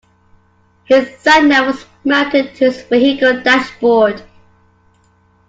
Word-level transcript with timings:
His 0.85 1.15
sat 1.19 1.43
nav 1.45 1.67
was 1.75 1.85
mounted 2.03 2.55
to 2.55 2.71
his 2.71 2.81
vehicle 2.85 3.41
dashboard 3.43 4.23